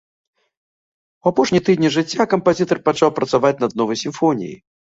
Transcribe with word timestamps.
У 1.23 1.31
апошнія 1.31 1.65
тыдні 1.67 1.93
жыцця 1.97 2.27
кампазітар 2.33 2.83
пачаў 2.89 3.15
працаваць 3.21 3.55
над 3.63 3.71
новай 3.85 4.03
сімфоніяй. 4.07 4.61